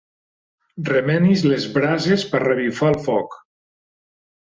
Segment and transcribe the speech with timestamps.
[0.87, 3.41] Remenis les brases per revifar el foc.